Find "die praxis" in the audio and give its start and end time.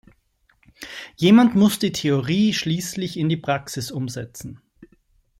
3.29-3.91